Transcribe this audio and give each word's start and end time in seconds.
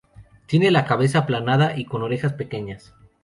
Tiene 0.47 0.71
la 0.71 0.87
cabeza 0.87 1.19
aplanada 1.19 1.77
y 1.77 1.85
con 1.85 2.01
orejas 2.01 2.33
pequeñas. 2.33 2.95